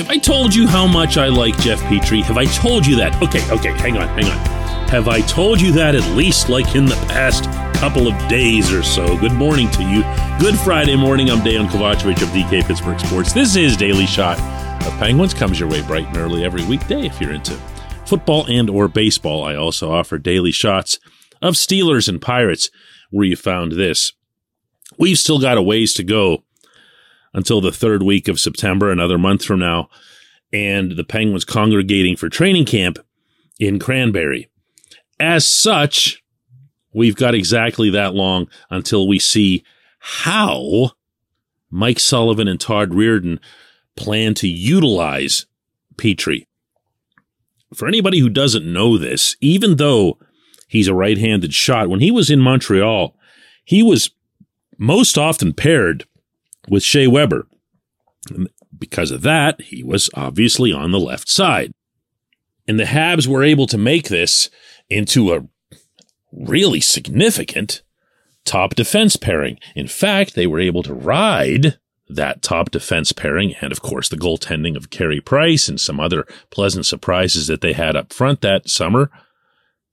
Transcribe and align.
Have 0.00 0.08
I 0.08 0.16
told 0.16 0.54
you 0.54 0.66
how 0.66 0.86
much 0.86 1.18
I 1.18 1.28
like 1.28 1.58
Jeff 1.58 1.78
Petry? 1.80 2.22
Have 2.22 2.38
I 2.38 2.46
told 2.46 2.86
you 2.86 2.96
that? 2.96 3.20
Okay, 3.22 3.46
okay, 3.50 3.72
hang 3.72 3.98
on, 3.98 4.08
hang 4.18 4.24
on. 4.24 4.88
Have 4.88 5.08
I 5.08 5.20
told 5.20 5.60
you 5.60 5.72
that 5.72 5.94
at 5.94 6.16
least 6.16 6.48
like 6.48 6.74
in 6.74 6.86
the 6.86 6.94
past 7.08 7.44
couple 7.78 8.08
of 8.08 8.16
days 8.26 8.72
or 8.72 8.82
so? 8.82 9.18
Good 9.18 9.34
morning 9.34 9.70
to 9.72 9.82
you. 9.82 10.00
Good 10.40 10.58
Friday 10.58 10.96
morning. 10.96 11.28
I'm 11.28 11.40
Dejan 11.40 11.68
Kovacevic 11.68 12.22
of 12.22 12.30
DK 12.30 12.64
Pittsburgh 12.64 12.98
Sports. 12.98 13.34
This 13.34 13.56
is 13.56 13.76
Daily 13.76 14.06
Shot 14.06 14.40
of 14.86 14.92
Penguins. 14.94 15.34
Comes 15.34 15.60
your 15.60 15.68
way 15.68 15.82
bright 15.82 16.06
and 16.06 16.16
early 16.16 16.44
every 16.46 16.64
weekday 16.64 17.04
if 17.04 17.20
you're 17.20 17.34
into 17.34 17.52
football 18.06 18.46
and 18.46 18.70
or 18.70 18.88
baseball. 18.88 19.44
I 19.44 19.54
also 19.54 19.92
offer 19.92 20.16
daily 20.16 20.50
shots 20.50 20.98
of 21.42 21.56
Steelers 21.56 22.08
and 22.08 22.22
Pirates 22.22 22.70
where 23.10 23.26
you 23.26 23.36
found 23.36 23.72
this. 23.72 24.14
We've 24.98 25.18
still 25.18 25.40
got 25.40 25.58
a 25.58 25.62
ways 25.62 25.92
to 25.92 26.02
go 26.02 26.44
until 27.32 27.60
the 27.60 27.72
third 27.72 28.02
week 28.02 28.28
of 28.28 28.40
September, 28.40 28.90
another 28.90 29.18
month 29.18 29.44
from 29.44 29.60
now, 29.60 29.88
and 30.52 30.92
the 30.92 31.04
Penguins 31.04 31.44
congregating 31.44 32.16
for 32.16 32.28
training 32.28 32.64
camp 32.64 32.98
in 33.58 33.78
Cranberry. 33.78 34.48
As 35.18 35.46
such, 35.46 36.22
we've 36.92 37.16
got 37.16 37.34
exactly 37.34 37.90
that 37.90 38.14
long 38.14 38.48
until 38.70 39.06
we 39.06 39.18
see 39.18 39.62
how 39.98 40.92
Mike 41.70 42.00
Sullivan 42.00 42.48
and 42.48 42.58
Todd 42.58 42.90
Reirden 42.90 43.38
plan 43.96 44.34
to 44.34 44.48
utilize 44.48 45.46
Petry. 45.96 46.46
For 47.74 47.86
anybody 47.86 48.18
who 48.18 48.28
doesn't 48.28 48.70
know 48.70 48.98
this, 48.98 49.36
even 49.40 49.76
though 49.76 50.18
he's 50.66 50.88
a 50.88 50.94
right 50.94 51.18
handed 51.18 51.52
shot, 51.52 51.88
when 51.88 52.00
he 52.00 52.10
was 52.10 52.30
in 52.30 52.40
Montreal, 52.40 53.14
he 53.64 53.82
was 53.82 54.10
most 54.78 55.16
often 55.16 55.52
paired 55.52 56.04
with 56.68 56.82
Shea 56.82 57.06
Weber. 57.06 57.46
Because 58.76 59.10
of 59.10 59.22
that, 59.22 59.60
he 59.60 59.82
was 59.82 60.10
obviously 60.14 60.72
on 60.72 60.90
the 60.90 61.00
left 61.00 61.28
side. 61.28 61.72
And 62.66 62.78
the 62.78 62.84
Habs 62.84 63.26
were 63.26 63.42
able 63.42 63.66
to 63.66 63.78
make 63.78 64.08
this 64.08 64.48
into 64.88 65.32
a 65.32 65.46
really 66.32 66.80
significant 66.80 67.82
top 68.44 68.74
defense 68.74 69.16
pairing. 69.16 69.58
In 69.74 69.88
fact, 69.88 70.34
they 70.34 70.46
were 70.46 70.60
able 70.60 70.82
to 70.84 70.94
ride 70.94 71.78
that 72.08 72.42
top 72.42 72.70
defense 72.70 73.12
pairing 73.12 73.54
and 73.60 73.70
of 73.70 73.82
course 73.82 74.08
the 74.08 74.16
goaltending 74.16 74.76
of 74.76 74.90
Carey 74.90 75.20
Price 75.20 75.68
and 75.68 75.80
some 75.80 76.00
other 76.00 76.26
pleasant 76.50 76.84
surprises 76.84 77.46
that 77.46 77.60
they 77.60 77.72
had 77.72 77.94
up 77.94 78.12
front 78.12 78.40
that 78.40 78.68
summer 78.68 79.10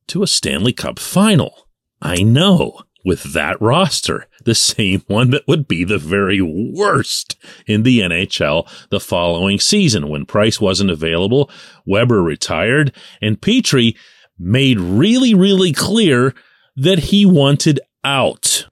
to 0.08 0.24
a 0.24 0.28
Stanley 0.28 0.74
Cup 0.74 0.98
final. 1.00 1.68
I 2.02 2.24
know 2.24 2.82
with 3.06 3.34
that 3.34 3.60
roster, 3.62 4.28
the 4.44 4.56
same 4.56 5.04
one 5.08 5.30
that 5.32 5.48
would 5.48 5.68
be 5.68 5.84
the 5.84 5.98
very 5.98 6.42
worst 6.42 7.36
in 7.66 7.84
the 7.84 8.00
NHL 8.00 8.70
the 8.90 9.00
following 9.00 9.60
season 9.60 10.10
when 10.10 10.26
Price 10.26 10.60
wasn't 10.60 10.92
available, 10.92 11.50
Weber 11.86 12.22
retired, 12.22 12.92
and 13.22 13.40
Petry 13.40 13.96
made 14.38 14.80
really, 14.80 15.34
really 15.34 15.72
clear 15.72 16.34
that 16.76 17.00
he 17.00 17.26
wanted 17.26 17.80
out. 18.04 18.68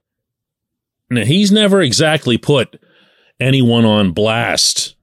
Now, 1.10 1.24
he's 1.24 1.52
never 1.52 1.80
exactly 1.80 2.36
put 2.36 2.80
anyone 3.38 3.84
on 3.84 4.12
blast 4.12 4.96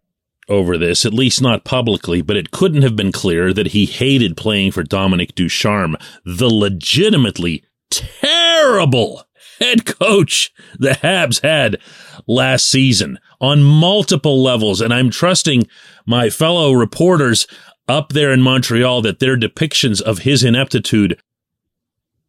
over 0.50 0.78
this, 0.78 1.06
at 1.06 1.14
least 1.14 1.42
not 1.42 1.64
publicly, 1.64 2.22
but 2.22 2.36
it 2.36 2.52
couldn't 2.52 2.82
have 2.82 2.96
been 2.96 3.12
clearer 3.12 3.54
that 3.54 3.68
he 3.68 3.86
hated 3.86 4.36
playing 4.36 4.72
for 4.72 4.84
Dominic 4.84 5.36
Ducharme, 5.36 5.96
the 6.26 6.50
legitimately 6.50 7.64
terrible 7.94 9.24
head 9.60 9.86
coach 9.86 10.52
the 10.78 10.92
Habs 10.92 11.42
had 11.42 11.80
last 12.28 12.68
season 12.68 13.20
on 13.40 13.64
multiple 13.64 14.42
levels. 14.42 14.82
And 14.82 14.94
I'm 14.94 15.10
trusting 15.10 15.68
my 16.06 16.30
fellow 16.30 16.74
reporters 16.74 17.48
up 17.88 18.10
there 18.10 18.32
in 18.32 18.42
Montreal 18.42 19.02
that 19.02 19.20
their 19.20 19.38
depictions 19.38 20.02
of 20.02 20.20
his 20.20 20.44
ineptitude 20.44 21.20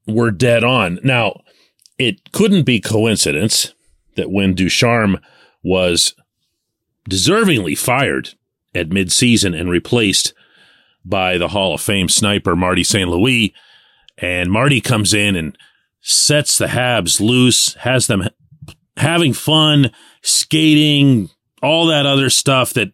were 0.06 0.30
dead 0.30 0.64
on. 0.64 0.98
Now, 1.02 1.40
it 1.98 2.32
couldn't 2.32 2.64
be 2.64 2.80
coincidence 2.80 3.72
that 4.16 4.30
when 4.30 4.54
Ducharme 4.54 5.18
was 5.62 6.14
deservingly 7.08 7.76
fired 7.76 8.34
at 8.74 8.88
midseason 8.88 9.58
and 9.58 9.70
replaced 9.70 10.34
by 11.04 11.38
the 11.38 11.48
Hall 11.48 11.74
of 11.74 11.80
Fame 11.80 12.08
sniper 12.08 12.56
Marty 12.56 12.82
St. 12.82 13.08
Louis, 13.08 13.54
and 14.18 14.50
Marty 14.50 14.80
comes 14.80 15.14
in 15.14 15.36
and 15.36 15.56
sets 16.00 16.58
the 16.58 16.66
Habs 16.66 17.20
loose, 17.20 17.74
has 17.74 18.06
them 18.06 18.28
having 18.96 19.32
fun, 19.32 19.90
skating, 20.22 21.30
all 21.62 21.86
that 21.86 22.06
other 22.06 22.30
stuff 22.30 22.74
that 22.74 22.92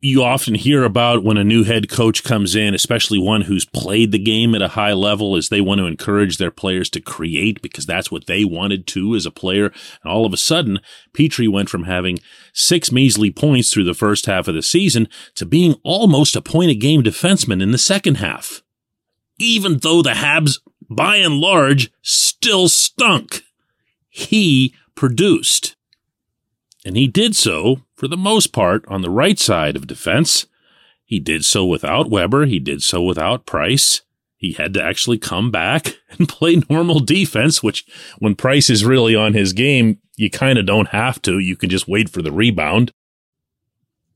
you 0.00 0.22
often 0.22 0.54
hear 0.54 0.84
about 0.84 1.24
when 1.24 1.38
a 1.38 1.44
new 1.44 1.64
head 1.64 1.88
coach 1.88 2.22
comes 2.22 2.54
in, 2.54 2.74
especially 2.74 3.18
one 3.18 3.40
who's 3.40 3.64
played 3.64 4.12
the 4.12 4.18
game 4.18 4.54
at 4.54 4.62
a 4.62 4.68
high 4.68 4.92
level, 4.92 5.34
is 5.34 5.48
they 5.48 5.60
want 5.60 5.78
to 5.78 5.86
encourage 5.86 6.36
their 6.36 6.50
players 6.50 6.90
to 6.90 7.00
create 7.00 7.62
because 7.62 7.86
that's 7.86 8.10
what 8.10 8.26
they 8.26 8.44
wanted 8.44 8.86
to 8.86 9.16
as 9.16 9.24
a 9.26 9.30
player. 9.30 9.66
And 9.66 10.12
all 10.12 10.26
of 10.26 10.32
a 10.32 10.36
sudden, 10.36 10.80
Petry 11.12 11.50
went 11.50 11.70
from 11.70 11.84
having 11.84 12.18
six 12.52 12.92
measly 12.92 13.30
points 13.30 13.72
through 13.72 13.84
the 13.84 13.94
first 13.94 14.26
half 14.26 14.46
of 14.46 14.54
the 14.54 14.62
season 14.62 15.08
to 15.34 15.46
being 15.46 15.74
almost 15.82 16.36
a 16.36 16.42
point 16.42 16.70
a 16.70 16.74
game 16.74 17.02
defenseman 17.02 17.62
in 17.62 17.70
the 17.70 17.78
second 17.78 18.16
half. 18.16 18.62
Even 19.38 19.78
though 19.78 20.02
the 20.02 20.10
Habs, 20.10 20.60
by 20.88 21.16
and 21.16 21.34
large, 21.34 21.90
still 22.02 22.68
stunk, 22.68 23.42
he 24.08 24.74
produced. 24.94 25.76
And 26.84 26.96
he 26.96 27.06
did 27.06 27.34
so 27.34 27.82
for 27.96 28.06
the 28.06 28.16
most 28.16 28.52
part, 28.52 28.84
on 28.88 29.00
the 29.00 29.10
right 29.10 29.38
side 29.38 29.74
of 29.74 29.86
defense. 29.86 30.46
He 31.04 31.18
did 31.18 31.44
so 31.44 31.64
without 31.64 32.10
Weber. 32.10 32.44
He 32.44 32.58
did 32.58 32.82
so 32.82 33.02
without 33.02 33.46
Price. 33.46 34.02
He 34.36 34.52
had 34.52 34.74
to 34.74 34.82
actually 34.82 35.18
come 35.18 35.50
back 35.50 35.96
and 36.10 36.28
play 36.28 36.62
normal 36.68 37.00
defense, 37.00 37.62
which 37.62 37.84
when 38.18 38.34
Price 38.34 38.68
is 38.68 38.84
really 38.84 39.16
on 39.16 39.32
his 39.32 39.52
game, 39.52 39.98
you 40.16 40.30
kind 40.30 40.58
of 40.58 40.66
don't 40.66 40.88
have 40.88 41.20
to. 41.22 41.38
You 41.38 41.56
can 41.56 41.70
just 41.70 41.88
wait 41.88 42.10
for 42.10 42.22
the 42.22 42.32
rebound. 42.32 42.92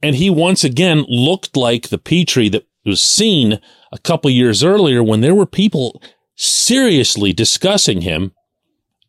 And 0.02 0.16
he 0.16 0.30
once 0.30 0.62
again 0.62 1.04
looked 1.08 1.56
like 1.56 1.88
the 1.88 1.98
Petry 1.98 2.50
that 2.52 2.66
was 2.88 3.02
seen 3.02 3.60
a 3.92 3.98
couple 3.98 4.30
years 4.30 4.64
earlier 4.64 5.02
when 5.02 5.20
there 5.20 5.34
were 5.34 5.46
people 5.46 6.02
seriously 6.36 7.32
discussing 7.32 8.00
him 8.00 8.32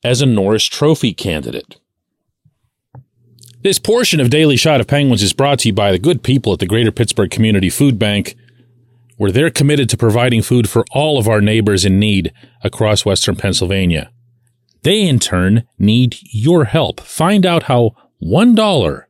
as 0.03 0.21
a 0.21 0.25
Norris 0.25 0.65
Trophy 0.65 1.13
candidate. 1.13 1.77
This 3.63 3.77
portion 3.79 4.19
of 4.19 4.31
Daily 4.31 4.57
Shot 4.57 4.81
of 4.81 4.87
Penguins 4.87 5.21
is 5.21 5.33
brought 5.33 5.59
to 5.59 5.69
you 5.69 5.73
by 5.73 5.91
the 5.91 5.99
good 5.99 6.23
people 6.23 6.51
at 6.51 6.59
the 6.59 6.65
Greater 6.65 6.91
Pittsburgh 6.91 7.29
Community 7.29 7.69
Food 7.69 7.99
Bank, 7.99 8.35
where 9.17 9.31
they're 9.31 9.51
committed 9.51 9.87
to 9.89 9.97
providing 9.97 10.41
food 10.41 10.67
for 10.67 10.83
all 10.91 11.19
of 11.19 11.27
our 11.27 11.41
neighbors 11.41 11.85
in 11.85 11.99
need 11.99 12.33
across 12.63 13.05
Western 13.05 13.35
Pennsylvania. 13.35 14.11
They, 14.81 15.07
in 15.07 15.19
turn, 15.19 15.67
need 15.77 16.17
your 16.31 16.65
help. 16.65 17.01
Find 17.01 17.45
out 17.45 17.63
how 17.63 17.91
$1 18.23 19.03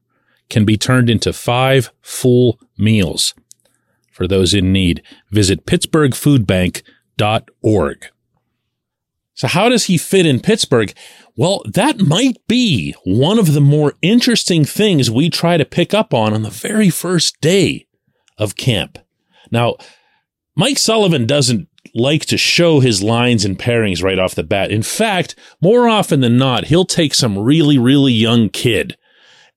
can 0.50 0.66
be 0.66 0.78
turned 0.78 1.10
into 1.10 1.32
five 1.32 1.92
full 2.02 2.60
meals. 2.78 3.34
For 4.12 4.28
those 4.28 4.54
in 4.54 4.72
need, 4.72 5.02
visit 5.32 5.66
pittsburghfoodbank.org. 5.66 8.06
So, 9.34 9.48
how 9.48 9.70
does 9.70 9.86
he 9.86 9.98
fit 9.98 10.28
in 10.28 10.40
Pittsburgh? 10.40 10.94
Well, 11.36 11.64
that 11.66 12.00
might 12.00 12.38
be 12.48 12.94
one 13.06 13.40
of 13.40 13.54
the 13.54 13.62
more 13.62 13.94
interesting 14.02 14.66
things 14.66 15.10
we 15.10 15.30
try 15.30 15.56
to 15.58 15.66
pick 15.66 15.94
up 15.94 16.14
on 16.14 16.34
on 16.34 16.42
the 16.44 16.50
very 16.50 16.90
first 16.90 17.40
day 17.42 17.88
of 18.38 18.56
camp. 18.56 19.00
Now, 19.50 19.78
Mike 20.56 20.78
Sullivan 20.78 21.26
doesn't 21.26 21.70
like 21.96 22.26
to 22.28 22.38
show 22.38 22.82
his 22.82 23.02
lines 23.02 23.46
and 23.46 23.58
pairings 23.58 24.04
right 24.04 24.20
off 24.20 24.36
the 24.36 24.44
bat. 24.44 24.72
In 24.72 24.84
fact, 24.84 25.36
more 25.62 25.88
often 25.88 26.20
than 26.20 26.38
not, 26.38 26.66
he'll 26.66 26.86
take 26.86 27.14
some 27.14 27.40
really, 27.40 27.78
really 27.78 28.14
young 28.14 28.50
kid 28.50 28.98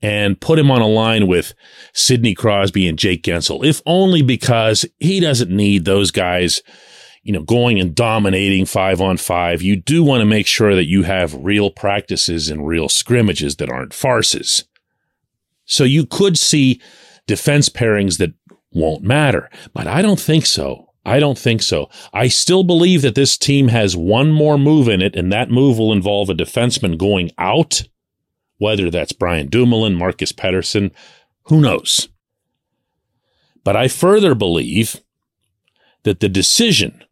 and 0.04 0.40
put 0.40 0.58
him 0.58 0.70
on 0.70 0.82
a 0.82 0.86
line 0.86 1.26
with 1.26 1.54
Sidney 1.92 2.34
Crosby 2.34 2.86
and 2.86 2.98
Jake 2.98 3.22
Guentzel, 3.22 3.64
if 3.64 3.80
only 3.86 4.22
because 4.22 4.84
he 5.00 5.18
doesn't 5.18 5.50
need 5.50 5.84
those 5.84 6.10
guys 6.10 6.62
you 7.24 7.32
know, 7.32 7.42
going 7.42 7.80
and 7.80 7.94
dominating 7.94 8.66
five 8.66 9.00
on 9.00 9.16
five, 9.16 9.62
you 9.62 9.76
do 9.76 10.04
want 10.04 10.20
to 10.20 10.26
make 10.26 10.46
sure 10.46 10.74
that 10.74 10.84
you 10.84 11.04
have 11.04 11.34
real 11.34 11.70
practices 11.70 12.50
and 12.50 12.66
real 12.66 12.86
scrimmages 12.86 13.56
that 13.56 13.70
aren't 13.70 13.94
farces. 13.94 14.64
So 15.64 15.84
you 15.84 16.04
could 16.04 16.38
see 16.38 16.82
defense 17.26 17.70
pairings 17.70 18.18
that 18.18 18.34
won't 18.72 19.02
matter, 19.02 19.48
but 19.72 19.86
I 19.86 20.02
don't 20.02 20.20
think 20.20 20.44
so. 20.44 20.90
I 21.06 21.18
don't 21.18 21.38
think 21.38 21.62
so. 21.62 21.88
I 22.12 22.28
still 22.28 22.62
believe 22.62 23.00
that 23.02 23.14
this 23.14 23.38
team 23.38 23.68
has 23.68 23.96
one 23.96 24.30
more 24.30 24.58
move 24.58 24.88
in 24.88 25.00
it, 25.00 25.16
and 25.16 25.32
that 25.32 25.50
move 25.50 25.78
will 25.78 25.92
involve 25.92 26.28
a 26.28 26.34
defenseman 26.34 26.98
going 26.98 27.30
out, 27.38 27.82
whether 28.58 28.90
that's 28.90 29.12
Brian 29.12 29.48
Dumoulin, 29.48 29.94
Marcus 29.94 30.32
Pettersson, 30.32 30.92
who 31.44 31.60
knows. 31.60 32.08
But 33.64 33.76
I 33.76 33.88
further 33.88 34.34
believe 34.34 35.00
that 36.02 36.20
the 36.20 36.28
decision 36.28 37.02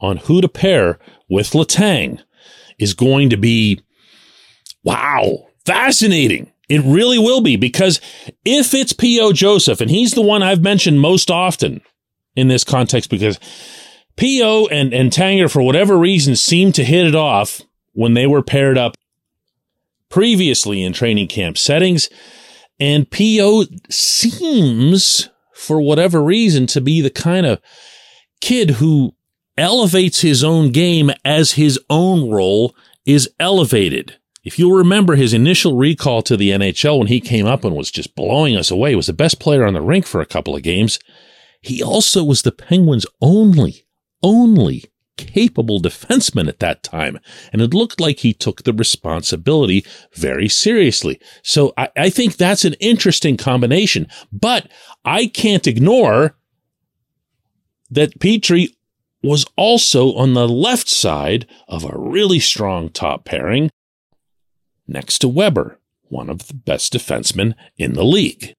on 0.00 0.18
who 0.18 0.40
to 0.40 0.48
pair 0.48 0.98
with 1.28 1.50
Letang 1.50 2.20
is 2.78 2.94
going 2.94 3.30
to 3.30 3.36
be, 3.36 3.80
wow, 4.82 5.48
fascinating 5.64 6.52
It 6.68 6.82
really 6.82 7.18
will 7.18 7.40
be 7.40 7.56
because 7.56 8.00
if 8.44 8.74
it's 8.74 8.92
P.O. 8.92 9.32
Joseph, 9.32 9.80
and 9.80 9.90
he's 9.90 10.14
the 10.14 10.22
one 10.22 10.42
I've 10.42 10.62
mentioned 10.62 11.00
most 11.00 11.30
often 11.30 11.80
in 12.34 12.48
this 12.48 12.64
context 12.64 13.08
because 13.10 13.38
P.O. 14.16 14.66
and, 14.66 14.92
and 14.92 15.10
Tanger, 15.10 15.50
for 15.50 15.62
whatever 15.62 15.96
reason, 15.98 16.36
seemed 16.36 16.74
to 16.76 16.84
hit 16.84 17.06
it 17.06 17.14
off 17.14 17.60
when 17.92 18.14
they 18.14 18.26
were 18.26 18.42
paired 18.42 18.78
up 18.78 18.96
previously 20.16 20.82
in 20.82 20.94
training 20.94 21.28
camp 21.28 21.58
settings. 21.58 22.08
And 22.80 23.10
P.O. 23.10 23.66
seems, 23.90 25.28
for 25.52 25.78
whatever 25.78 26.22
reason, 26.24 26.66
to 26.68 26.80
be 26.80 27.02
the 27.02 27.10
kind 27.10 27.44
of 27.44 27.60
kid 28.40 28.70
who 28.70 29.12
elevates 29.58 30.22
his 30.22 30.42
own 30.42 30.72
game 30.72 31.10
as 31.22 31.52
his 31.52 31.78
own 31.90 32.30
role 32.30 32.74
is 33.04 33.28
elevated. 33.38 34.16
If 34.42 34.58
you'll 34.58 34.78
remember 34.78 35.16
his 35.16 35.34
initial 35.34 35.76
recall 35.76 36.22
to 36.22 36.36
the 36.38 36.48
NHL 36.48 36.96
when 36.96 37.08
he 37.08 37.20
came 37.20 37.44
up 37.44 37.62
and 37.62 37.76
was 37.76 37.90
just 37.90 38.16
blowing 38.16 38.56
us 38.56 38.70
away, 38.70 38.94
was 38.94 39.08
the 39.08 39.12
best 39.12 39.38
player 39.38 39.66
on 39.66 39.74
the 39.74 39.82
rink 39.82 40.06
for 40.06 40.22
a 40.22 40.26
couple 40.26 40.56
of 40.56 40.62
games. 40.62 40.98
He 41.60 41.82
also 41.82 42.24
was 42.24 42.40
the 42.40 42.52
Penguins' 42.52 43.04
only, 43.20 43.84
only 44.22 44.84
capable 45.26 45.80
defenseman 45.80 46.48
at 46.48 46.60
that 46.60 46.82
time. 46.82 47.18
And 47.52 47.60
it 47.60 47.74
looked 47.74 48.00
like 48.00 48.20
he 48.20 48.32
took 48.32 48.62
the 48.62 48.72
responsibility 48.72 49.84
very 50.14 50.48
seriously. 50.48 51.20
So 51.42 51.72
I, 51.76 51.88
I 51.96 52.10
think 52.10 52.36
that's 52.36 52.64
an 52.64 52.74
interesting 52.74 53.36
combination, 53.36 54.08
but 54.32 54.68
I 55.04 55.26
can't 55.26 55.66
ignore 55.66 56.36
that 57.90 58.18
Petry 58.18 58.74
was 59.22 59.46
also 59.56 60.14
on 60.14 60.34
the 60.34 60.48
left 60.48 60.88
side 60.88 61.46
of 61.68 61.84
a 61.84 61.98
really 61.98 62.38
strong 62.38 62.88
top 62.88 63.24
pairing 63.24 63.70
next 64.86 65.18
to 65.18 65.28
Weber, 65.28 65.78
one 66.08 66.30
of 66.30 66.46
the 66.46 66.54
best 66.54 66.92
defensemen 66.92 67.54
in 67.76 67.94
the 67.94 68.04
league. 68.04 68.54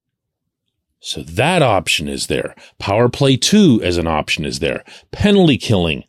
So 1.00 1.22
that 1.22 1.62
option 1.62 2.10
is 2.10 2.28
there. 2.28 2.56
Power 2.80 3.08
play 3.08 3.38
two 3.38 3.80
as 3.84 3.98
an 3.98 4.08
option 4.08 4.46
is 4.46 4.60
there. 4.60 4.84
Penalty 5.12 5.58
killing 5.58 6.04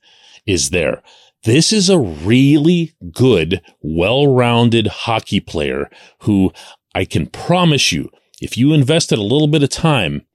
is 0.48 0.70
there. 0.70 1.02
This 1.44 1.72
is 1.72 1.88
a 1.88 1.98
really 1.98 2.94
good, 3.12 3.62
well-rounded 3.80 4.88
hockey 4.88 5.38
player 5.38 5.88
who 6.22 6.52
I 6.94 7.04
can 7.04 7.26
promise 7.26 7.92
you, 7.92 8.10
if 8.40 8.58
you 8.58 8.72
invested 8.72 9.18
a 9.18 9.22
little 9.22 9.46
bit 9.46 9.62
of 9.62 9.68
time 9.68 10.26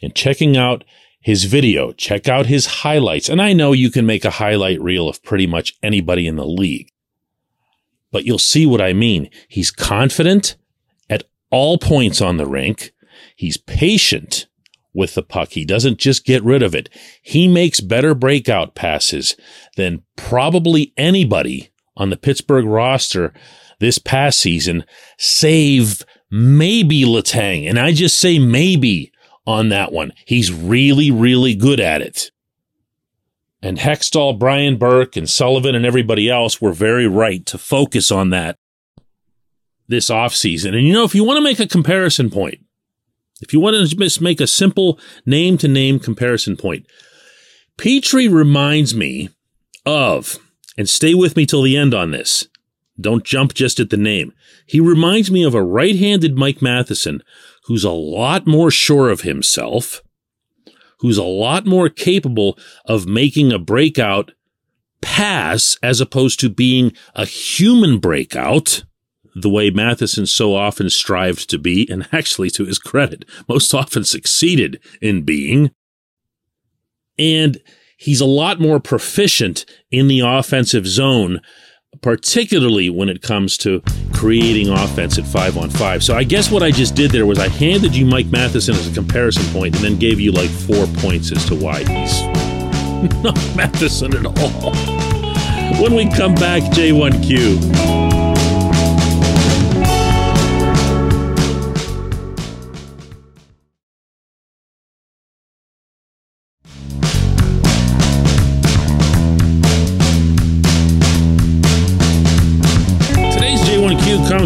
in 0.00 0.12
checking 0.12 0.56
out 0.56 0.84
his 1.20 1.44
video, 1.44 1.90
check 1.92 2.28
out 2.28 2.46
his 2.46 2.66
highlights. 2.66 3.28
And 3.28 3.42
I 3.42 3.52
know 3.52 3.72
you 3.72 3.90
can 3.90 4.06
make 4.06 4.24
a 4.24 4.30
highlight 4.30 4.80
reel 4.80 5.08
of 5.08 5.22
pretty 5.24 5.46
much 5.46 5.74
anybody 5.82 6.28
in 6.28 6.36
the 6.36 6.46
league 6.46 6.92
but 8.14 8.24
you'll 8.24 8.38
see 8.38 8.64
what 8.64 8.80
I 8.80 8.92
mean. 8.92 9.28
He's 9.48 9.72
confident 9.72 10.54
at 11.10 11.24
all 11.50 11.78
points 11.78 12.20
on 12.20 12.36
the 12.36 12.46
rink. 12.46 12.92
He's 13.34 13.56
patient 13.56 14.46
with 14.94 15.14
the 15.14 15.22
puck. 15.22 15.50
He 15.50 15.64
doesn't 15.64 15.98
just 15.98 16.24
get 16.24 16.42
rid 16.44 16.62
of 16.62 16.74
it. 16.74 16.88
He 17.22 17.48
makes 17.48 17.80
better 17.80 18.14
breakout 18.14 18.74
passes 18.74 19.36
than 19.76 20.02
probably 20.16 20.92
anybody 20.96 21.70
on 21.96 22.10
the 22.10 22.16
Pittsburgh 22.16 22.64
roster 22.64 23.32
this 23.80 23.98
past 23.98 24.40
season, 24.40 24.84
save 25.18 26.02
maybe 26.30 27.02
Letang. 27.02 27.68
And 27.68 27.78
I 27.78 27.92
just 27.92 28.18
say 28.18 28.38
maybe 28.38 29.12
on 29.46 29.68
that 29.68 29.92
one. 29.92 30.12
He's 30.24 30.52
really, 30.52 31.10
really 31.10 31.54
good 31.54 31.80
at 31.80 32.00
it. 32.00 32.30
And 33.62 33.78
Hextall, 33.78 34.38
Brian 34.38 34.76
Burke, 34.76 35.16
and 35.16 35.28
Sullivan 35.28 35.74
and 35.74 35.86
everybody 35.86 36.28
else 36.28 36.60
were 36.60 36.72
very 36.72 37.06
right 37.06 37.44
to 37.46 37.58
focus 37.58 38.10
on 38.10 38.30
that 38.30 38.58
this 39.88 40.10
offseason. 40.10 40.74
And 40.74 40.86
you 40.86 40.92
know, 40.92 41.04
if 41.04 41.14
you 41.14 41.24
want 41.24 41.38
to 41.38 41.44
make 41.44 41.60
a 41.60 41.66
comparison 41.66 42.30
point, 42.30 42.63
if 43.44 43.52
you 43.52 43.60
want 43.60 43.74
to 43.74 43.96
just 43.96 44.20
make 44.20 44.40
a 44.40 44.46
simple 44.46 44.98
name 45.26 45.58
to 45.58 45.68
name 45.68 45.98
comparison 45.98 46.56
point, 46.56 46.86
Petry 47.76 48.32
reminds 48.32 48.94
me 48.94 49.28
of, 49.84 50.38
and 50.78 50.88
stay 50.88 51.14
with 51.14 51.36
me 51.36 51.44
till 51.46 51.62
the 51.62 51.76
end 51.76 51.92
on 51.94 52.10
this. 52.10 52.48
Don't 53.00 53.24
jump 53.24 53.54
just 53.54 53.80
at 53.80 53.90
the 53.90 53.96
name. 53.96 54.32
He 54.66 54.80
reminds 54.80 55.30
me 55.30 55.42
of 55.44 55.54
a 55.54 55.62
right 55.62 55.96
handed 55.96 56.38
Mike 56.38 56.62
Matheson 56.62 57.22
who's 57.66 57.84
a 57.84 57.90
lot 57.90 58.46
more 58.46 58.70
sure 58.70 59.10
of 59.10 59.22
himself 59.22 60.02
who's 61.04 61.18
a 61.18 61.22
lot 61.22 61.66
more 61.66 61.90
capable 61.90 62.58
of 62.86 63.06
making 63.06 63.52
a 63.52 63.58
breakout 63.58 64.32
pass 65.02 65.76
as 65.82 66.00
opposed 66.00 66.40
to 66.40 66.48
being 66.48 66.92
a 67.14 67.26
human 67.26 67.98
breakout 67.98 68.84
the 69.34 69.50
way 69.50 69.70
Matheson 69.70 70.26
so 70.26 70.54
often 70.54 70.90
strived 70.90 71.50
to 71.50 71.58
be, 71.58 71.88
and 71.90 72.08
actually, 72.12 72.50
to 72.50 72.64
his 72.64 72.78
credit, 72.78 73.24
most 73.48 73.74
often 73.74 74.04
succeeded 74.04 74.80
in 75.00 75.22
being. 75.22 75.70
And 77.18 77.58
he's 77.96 78.20
a 78.20 78.26
lot 78.26 78.60
more 78.60 78.80
proficient 78.80 79.64
in 79.90 80.08
the 80.08 80.20
offensive 80.20 80.86
zone 80.86 81.40
particularly 82.02 82.90
when 82.90 83.08
it 83.08 83.22
comes 83.22 83.56
to 83.58 83.82
creating 84.12 84.68
offense 84.68 85.18
at 85.18 85.26
five 85.26 85.56
on 85.56 85.70
five. 85.70 86.02
So 86.02 86.14
I 86.14 86.24
guess 86.24 86.50
what 86.50 86.62
I 86.62 86.70
just 86.70 86.94
did 86.94 87.10
there 87.10 87.26
was 87.26 87.38
I 87.38 87.48
handed 87.48 87.94
you 87.94 88.06
Mike 88.06 88.26
Matheson 88.26 88.74
as 88.74 88.88
a 88.88 88.94
comparison 88.94 89.44
point 89.52 89.74
and 89.76 89.84
then 89.84 89.98
gave 89.98 90.20
you 90.20 90.32
like 90.32 90.50
four 90.50 90.86
points 90.98 91.32
as 91.32 91.44
to 91.46 91.54
why 91.54 91.78
he's 91.78 92.22
not 93.22 93.36
Matheson 93.56 94.14
at 94.14 94.26
all. 94.26 94.74
When 95.82 95.94
we 95.94 96.10
come 96.10 96.34
back, 96.34 96.62
J1Q. 96.72 98.23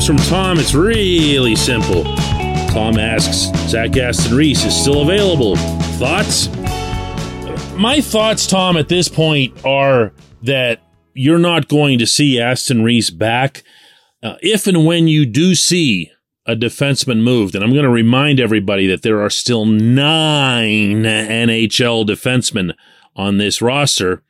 From 0.09 0.17
Tom. 0.17 0.59
It's 0.59 0.73
really 0.73 1.55
simple. 1.55 2.03
Tom 2.73 2.99
asks, 2.99 3.55
Zach 3.69 3.95
Aston 3.95 4.35
Reese 4.35 4.65
is 4.65 4.75
still 4.75 5.03
available. 5.03 5.55
Thoughts? 5.99 6.49
My 7.77 8.01
thoughts, 8.01 8.47
Tom, 8.47 8.79
at 8.79 8.89
this 8.89 9.07
point 9.07 9.67
are 9.67 10.15
that 10.45 10.81
you're 11.13 11.39
not 11.39 11.69
going 11.69 11.99
to 11.99 12.07
see 12.07 12.41
Aston 12.41 12.83
Reese 12.83 13.11
back. 13.11 13.63
Uh, 14.23 14.37
if 14.41 14.67
and 14.67 14.87
when 14.87 15.09
you 15.09 15.27
do 15.27 15.55
see 15.55 16.11
a 16.47 16.57
defenseman 16.57 17.21
moved, 17.21 17.55
and 17.55 17.63
I'm 17.63 17.75
going 17.75 17.83
to 17.83 17.91
remind 17.91 18.41
everybody 18.41 18.87
that 18.87 19.03
there 19.03 19.21
are 19.21 19.29
still 19.29 19.67
nine 19.67 21.03
NHL 21.03 22.07
defensemen 22.07 22.73
on 23.15 23.37
this 23.37 23.61
roster, 23.61 24.23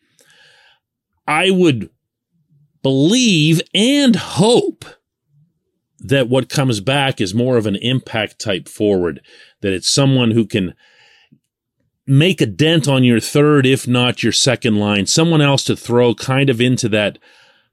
I 1.24 1.52
would 1.52 1.88
believe 2.82 3.62
and 3.72 4.16
hope 4.16 4.84
that 6.00 6.28
what 6.28 6.48
comes 6.48 6.80
back 6.80 7.20
is 7.20 7.34
more 7.34 7.56
of 7.56 7.66
an 7.66 7.76
impact 7.76 8.38
type 8.38 8.68
forward, 8.68 9.20
that 9.60 9.72
it's 9.72 9.90
someone 9.90 10.30
who 10.30 10.46
can 10.46 10.74
make 12.06 12.40
a 12.40 12.46
dent 12.46 12.88
on 12.88 13.04
your 13.04 13.20
third, 13.20 13.66
if 13.66 13.86
not 13.86 14.22
your 14.22 14.32
second 14.32 14.76
line, 14.76 15.06
someone 15.06 15.42
else 15.42 15.64
to 15.64 15.76
throw 15.76 16.14
kind 16.14 16.48
of 16.48 16.60
into 16.60 16.88
that 16.88 17.18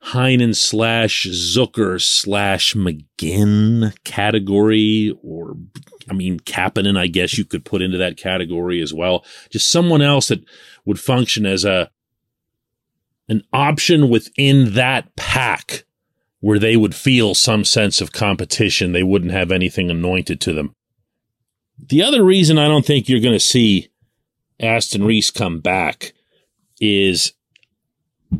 Heinen 0.08 0.56
slash 0.56 1.26
Zucker 1.26 2.00
slash 2.00 2.76
McGinn 2.76 3.94
category, 4.04 5.18
or 5.24 5.56
I 6.10 6.14
mean, 6.14 6.40
Kapanen, 6.42 6.98
I 6.98 7.08
guess 7.08 7.38
you 7.38 7.46
could 7.46 7.66
put 7.66 7.82
into 7.82 7.98
that 7.98 8.18
category 8.18 8.82
as 8.82 8.94
well. 8.94 9.26
Just 9.50 9.72
someone 9.72 10.04
else 10.04 10.28
that 10.28 10.44
would 10.86 11.00
function 11.00 11.48
as 11.48 11.66
a, 11.66 11.90
an 13.28 13.44
option 13.52 14.10
within 14.10 14.76
that 14.76 15.16
pack 15.16 15.85
where 16.46 16.60
they 16.60 16.78
would 16.78 16.94
feel 16.94 17.34
some 17.34 17.66
sense 17.66 18.00
of 18.00 18.12
competition. 18.12 18.92
They 18.92 19.02
wouldn't 19.02 19.32
have 19.32 19.52
anything 19.52 19.90
anointed 19.90 20.40
to 20.42 20.54
them. 20.54 20.76
The 21.80 22.04
other 22.04 22.24
reason 22.24 22.60
I 22.60 22.68
don't 22.68 22.86
think 22.86 23.10
you're 23.10 23.20
going 23.20 23.34
to 23.34 23.40
see 23.40 23.88
Aston 24.60 25.04
Reese 25.06 25.32
come 25.32 25.60
back 25.60 26.14
is 26.80 27.34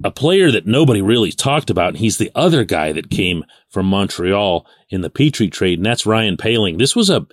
a 0.04 0.12
player 0.12 0.52
that 0.52 0.68
nobody 0.68 1.02
really 1.02 1.32
talked 1.32 1.72
about. 1.72 1.90
And 1.90 1.98
he's 1.98 2.20
the 2.20 2.30
other 2.36 2.64
guy 2.64 2.92
that 2.92 3.10
came 3.10 3.44
from 3.70 3.88
Montreal 3.88 4.68
in 4.92 5.02
the 5.02 5.10
Petry 5.10 5.52
trade, 5.52 5.80
and 5.80 5.86
that's 5.88 6.06
Ryan 6.06 6.38
Poehling. 6.38 6.78
This 6.78 6.96
was 6.96 7.10
a 7.10 7.26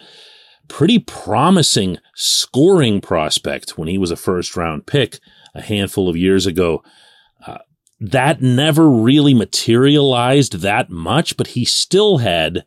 pretty 0.69 0.99
promising 0.99 1.99
scoring 2.15 3.03
prospect 3.03 3.77
when 3.77 3.89
he 3.89 3.99
was 3.99 4.11
a 4.11 4.17
first 4.17 4.57
round 4.57 4.87
pick 4.87 5.19
a 5.55 5.61
handful 5.61 6.09
of 6.09 6.17
years 6.17 6.47
ago 6.47 6.83
uh, 7.47 7.59
that 8.03 8.43
never 8.43 8.91
really 8.91 9.33
materialized 9.33 10.55
that 10.55 10.91
much, 10.91 11.37
but 11.37 11.49
he 11.49 11.65
still 11.65 12.19
had 12.19 12.65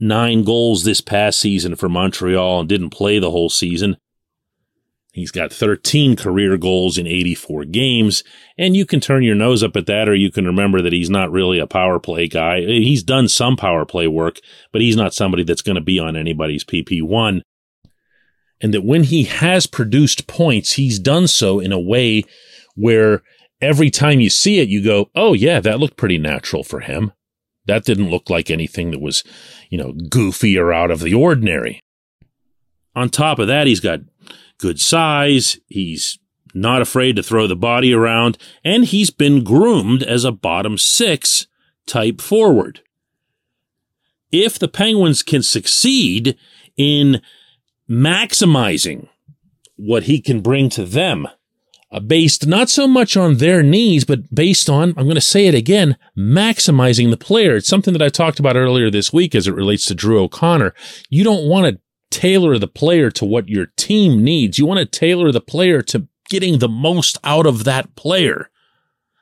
nine 0.00 0.42
goals 0.42 0.82
this 0.82 1.00
past 1.00 1.38
season 1.38 1.76
for 1.76 1.88
Montreal 1.88 2.58
and 2.60 2.68
didn't 2.68 2.90
play 2.90 3.20
the 3.20 3.30
whole 3.30 3.48
season. 3.48 3.96
He's 5.12 5.30
got 5.30 5.52
13 5.52 6.16
career 6.16 6.56
goals 6.56 6.98
in 6.98 7.06
84 7.06 7.66
games, 7.66 8.24
and 8.58 8.74
you 8.74 8.84
can 8.84 8.98
turn 8.98 9.22
your 9.22 9.36
nose 9.36 9.62
up 9.62 9.76
at 9.76 9.86
that, 9.86 10.08
or 10.08 10.14
you 10.14 10.32
can 10.32 10.46
remember 10.46 10.82
that 10.82 10.92
he's 10.92 11.10
not 11.10 11.30
really 11.30 11.60
a 11.60 11.66
power 11.66 12.00
play 12.00 12.26
guy. 12.26 12.62
He's 12.62 13.04
done 13.04 13.28
some 13.28 13.56
power 13.56 13.84
play 13.84 14.08
work, 14.08 14.40
but 14.72 14.80
he's 14.80 14.96
not 14.96 15.14
somebody 15.14 15.44
that's 15.44 15.62
going 15.62 15.76
to 15.76 15.82
be 15.82 16.00
on 16.00 16.16
anybody's 16.16 16.64
PP1. 16.64 17.42
And 18.60 18.74
that 18.74 18.84
when 18.84 19.04
he 19.04 19.24
has 19.24 19.66
produced 19.66 20.26
points, 20.26 20.72
he's 20.72 20.98
done 20.98 21.28
so 21.28 21.60
in 21.60 21.70
a 21.70 21.78
way 21.78 22.24
where 22.74 23.22
every 23.62 23.90
time 23.90 24.20
you 24.20 24.28
see 24.28 24.58
it, 24.58 24.68
you 24.68 24.84
go, 24.84 25.10
oh, 25.14 25.32
yeah, 25.32 25.60
that 25.60 25.78
looked 25.78 25.96
pretty 25.96 26.18
natural 26.18 26.64
for 26.64 26.80
him. 26.80 27.12
That 27.66 27.84
didn't 27.84 28.10
look 28.10 28.28
like 28.28 28.50
anything 28.50 28.90
that 28.90 29.00
was, 29.00 29.22
you 29.70 29.78
know, 29.78 29.92
goofy 29.92 30.58
or 30.58 30.72
out 30.72 30.90
of 30.90 31.00
the 31.00 31.14
ordinary. 31.14 31.80
On 32.94 33.08
top 33.08 33.38
of 33.38 33.46
that, 33.46 33.68
he's 33.68 33.80
got 33.80 34.00
good 34.58 34.80
size. 34.80 35.58
He's 35.68 36.18
not 36.54 36.82
afraid 36.82 37.16
to 37.16 37.22
throw 37.22 37.46
the 37.46 37.56
body 37.56 37.94
around, 37.94 38.36
and 38.64 38.84
he's 38.84 39.10
been 39.10 39.44
groomed 39.44 40.02
as 40.02 40.24
a 40.24 40.32
bottom 40.32 40.76
six 40.76 41.46
type 41.86 42.20
forward. 42.20 42.80
If 44.30 44.58
the 44.58 44.68
Penguins 44.68 45.22
can 45.22 45.42
succeed 45.42 46.36
in 46.76 47.22
maximizing 47.88 49.08
what 49.76 50.04
he 50.04 50.20
can 50.20 50.40
bring 50.40 50.68
to 50.70 50.84
them, 50.84 51.28
Uh, 51.92 52.00
based 52.00 52.46
not 52.46 52.70
so 52.70 52.88
much 52.88 53.18
on 53.18 53.36
their 53.36 53.62
needs, 53.62 54.04
but 54.04 54.34
based 54.34 54.70
on, 54.70 54.94
I'm 54.96 55.04
going 55.04 55.14
to 55.14 55.20
say 55.20 55.46
it 55.46 55.54
again, 55.54 55.98
maximizing 56.16 57.10
the 57.10 57.18
player. 57.18 57.56
It's 57.56 57.68
something 57.68 57.92
that 57.92 58.00
I 58.00 58.08
talked 58.08 58.38
about 58.40 58.56
earlier 58.56 58.90
this 58.90 59.12
week 59.12 59.34
as 59.34 59.46
it 59.46 59.54
relates 59.54 59.84
to 59.86 59.94
Drew 59.94 60.22
O'Connor. 60.22 60.74
You 61.10 61.22
don't 61.22 61.46
want 61.46 61.66
to 61.66 61.80
tailor 62.10 62.58
the 62.58 62.66
player 62.66 63.10
to 63.10 63.26
what 63.26 63.50
your 63.50 63.66
team 63.76 64.24
needs. 64.24 64.58
You 64.58 64.64
want 64.64 64.80
to 64.80 64.86
tailor 64.86 65.32
the 65.32 65.40
player 65.42 65.82
to 65.82 66.08
getting 66.30 66.60
the 66.60 66.68
most 66.68 67.18
out 67.24 67.46
of 67.46 67.64
that 67.64 67.94
player. 67.94 68.48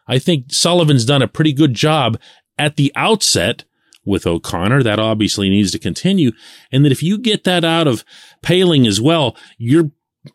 I 0.06 0.20
think 0.20 0.52
Sullivan's 0.52 1.04
done 1.04 1.22
a 1.22 1.28
pretty 1.28 1.52
good 1.52 1.74
job 1.74 2.20
at 2.56 2.76
the 2.76 2.92
outset 2.94 3.64
with 4.04 4.26
O'Connor. 4.26 4.84
That 4.84 5.00
obviously 5.00 5.48
needs 5.50 5.72
to 5.72 5.78
continue. 5.78 6.30
And 6.70 6.84
that 6.84 6.92
if 6.92 7.02
you 7.02 7.18
get 7.18 7.42
that 7.44 7.64
out 7.64 7.88
of 7.88 8.04
Poehling 8.44 8.86
as 8.86 9.00
well, 9.00 9.36
you're 9.58 9.90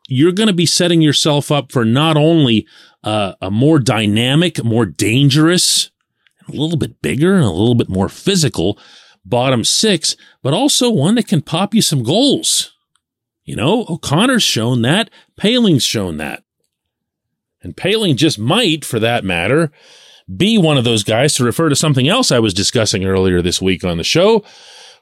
you're 0.08 0.32
going 0.32 0.48
to 0.48 0.54
be 0.54 0.66
setting 0.66 1.02
yourself 1.02 1.52
up 1.52 1.72
for 1.72 1.86
not 1.86 2.18
only 2.18 2.68
uh, 3.04 3.34
a 3.42 3.52
more 3.52 3.80
dynamic, 3.80 4.64
more 4.64 4.86
dangerous, 4.86 5.92
a 6.48 6.52
little 6.52 6.78
bit 6.78 7.02
bigger, 7.02 7.36
and 7.36 7.44
a 7.44 7.50
little 7.50 7.76
bit 7.76 7.90
more 7.90 8.10
physical 8.10 8.80
bottom 9.24 9.64
six, 9.64 10.16
but 10.44 10.54
also 10.54 10.90
one 10.90 11.16
that 11.16 11.28
can 11.28 11.42
pop 11.42 11.74
you 11.74 11.82
some 11.82 12.04
goals. 12.04 12.74
You 13.44 13.56
know, 13.56 13.86
O'Connor's 13.90 14.44
shown 14.44 14.82
that. 14.84 15.10
Poehling's 15.40 15.84
shown 15.84 16.18
that. 16.18 16.44
And 17.62 17.76
Poehling 17.76 18.16
just 18.16 18.38
might, 18.38 18.86
for 18.86 19.00
that 19.00 19.24
matter, 19.24 19.72
be 20.34 20.58
one 20.58 20.78
of 20.78 20.84
those 20.84 21.04
guys 21.04 21.34
to 21.36 21.44
refer 21.44 21.70
to 21.70 21.76
something 21.76 22.08
else 22.08 22.32
I 22.32 22.40
was 22.40 22.54
discussing 22.54 23.06
earlier 23.06 23.42
this 23.42 23.62
week 23.62 23.84
on 23.84 23.98
the 23.98 24.04
show, 24.04 24.44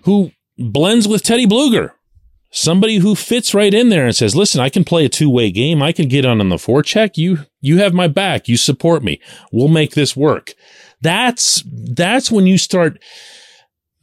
who 0.03 0.31
blends 0.57 1.07
with 1.07 1.23
Teddy 1.23 1.45
Blueger. 1.45 1.91
Somebody 2.55 2.97
who 2.97 3.15
fits 3.15 3.55
right 3.55 3.73
in 3.73 3.89
there 3.89 4.05
and 4.05 4.15
says, 4.15 4.35
listen, 4.35 4.61
I 4.61 4.69
can 4.69 4.83
play 4.83 5.05
a 5.05 5.09
two-way 5.09 5.49
game. 5.49 5.81
I 5.81 5.91
can 5.91 6.07
get 6.07 6.23
on 6.23 6.39
on 6.39 6.49
the 6.49 6.57
forecheck. 6.57 7.17
You, 7.17 7.39
you 7.61 7.79
have 7.79 7.93
my 7.93 8.07
back. 8.07 8.47
You 8.47 8.57
support 8.57 9.03
me. 9.03 9.19
We'll 9.51 9.69
make 9.69 9.95
this 9.95 10.15
work. 10.15 10.53
That's, 11.01 11.63
that's 11.65 12.29
when 12.29 12.45
you 12.45 12.59
start 12.59 13.01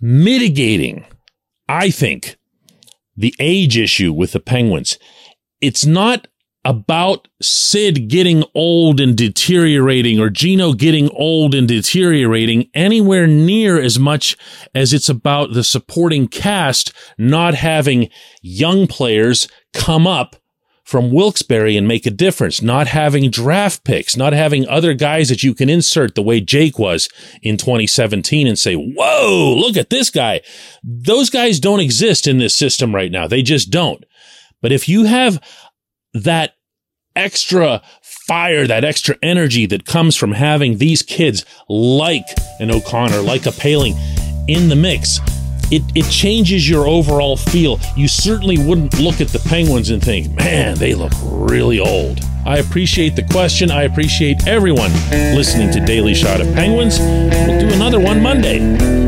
mitigating, 0.00 1.06
I 1.68 1.90
think, 1.90 2.38
the 3.16 3.32
age 3.38 3.78
issue 3.78 4.12
with 4.12 4.32
the 4.32 4.40
Penguins. 4.40 4.98
It's 5.60 5.86
not 5.86 6.26
about 6.64 7.28
Sid 7.40 8.08
getting 8.08 8.44
old 8.54 9.00
and 9.00 9.16
deteriorating 9.16 10.20
or 10.20 10.28
Gino 10.28 10.74
getting 10.74 11.08
old 11.10 11.54
and 11.54 11.66
deteriorating 11.66 12.68
anywhere 12.74 13.26
near 13.26 13.80
as 13.80 13.98
much 13.98 14.36
as 14.74 14.92
it's 14.92 15.08
about 15.08 15.54
the 15.54 15.64
supporting 15.64 16.28
cast 16.28 16.92
not 17.16 17.54
having 17.54 18.10
young 18.42 18.86
players 18.86 19.48
come 19.72 20.06
up 20.06 20.36
from 20.84 21.12
Wilkes-Barre 21.12 21.76
and 21.76 21.86
make 21.86 22.04
a 22.04 22.10
difference, 22.10 22.60
not 22.60 22.88
having 22.88 23.30
draft 23.30 23.84
picks, 23.84 24.16
not 24.16 24.32
having 24.32 24.68
other 24.68 24.92
guys 24.92 25.28
that 25.28 25.40
you 25.40 25.54
can 25.54 25.70
insert 25.70 26.16
the 26.16 26.22
way 26.22 26.40
Jake 26.40 26.80
was 26.80 27.08
in 27.42 27.56
2017 27.56 28.48
and 28.48 28.58
say, 28.58 28.74
whoa, 28.74 29.54
look 29.56 29.76
at 29.76 29.90
this 29.90 30.10
guy. 30.10 30.40
Those 30.82 31.30
guys 31.30 31.60
don't 31.60 31.78
exist 31.78 32.26
in 32.26 32.38
this 32.38 32.56
system 32.56 32.92
right 32.92 33.12
now. 33.12 33.28
They 33.28 33.40
just 33.40 33.70
don't. 33.70 34.04
But 34.60 34.72
if 34.72 34.88
you 34.88 35.04
have 35.04 35.40
that 36.14 36.54
extra 37.16 37.82
fire, 38.02 38.66
that 38.66 38.84
extra 38.84 39.16
energy 39.22 39.66
that 39.66 39.84
comes 39.84 40.16
from 40.16 40.32
having 40.32 40.78
these 40.78 41.02
kids 41.02 41.44
like 41.68 42.26
an 42.60 42.70
O'Connor, 42.70 43.20
like 43.20 43.46
a 43.46 43.50
Poehling 43.50 43.94
in 44.48 44.68
the 44.68 44.76
mix, 44.76 45.20
it, 45.70 45.82
it 45.94 46.10
changes 46.10 46.68
your 46.68 46.86
overall 46.86 47.36
feel. 47.36 47.78
You 47.96 48.08
certainly 48.08 48.58
wouldn't 48.58 48.98
look 48.98 49.20
at 49.20 49.28
the 49.28 49.38
Penguins 49.38 49.90
and 49.90 50.02
think, 50.02 50.34
man, 50.34 50.76
they 50.76 50.94
look 50.94 51.12
really 51.22 51.78
old. 51.78 52.20
I 52.44 52.58
appreciate 52.58 53.16
the 53.16 53.22
question. 53.24 53.70
I 53.70 53.82
appreciate 53.82 54.46
everyone 54.48 54.92
listening 55.10 55.70
to 55.72 55.84
Daily 55.84 56.14
Shot 56.14 56.40
of 56.40 56.52
Penguins. 56.54 56.98
We'll 56.98 57.60
do 57.60 57.74
another 57.74 58.00
one 58.00 58.22
Monday. 58.22 58.99